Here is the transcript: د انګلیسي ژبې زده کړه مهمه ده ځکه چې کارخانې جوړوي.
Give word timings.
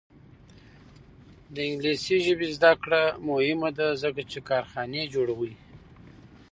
د 1.53 1.55
انګلیسي 1.69 2.17
ژبې 2.25 2.47
زده 2.57 2.73
کړه 2.83 3.03
مهمه 3.27 3.69
ده 3.77 3.87
ځکه 4.01 4.21
چې 4.31 4.39
کارخانې 4.49 5.03
جوړوي. 5.13 5.53